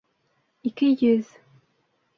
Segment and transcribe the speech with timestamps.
[0.71, 1.31] Ике йөҙ